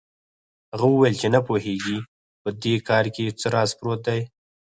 [0.73, 1.97] هغه وویل چې نه پوهېږي
[2.43, 4.21] په دې کار کې څه راز پروت دی.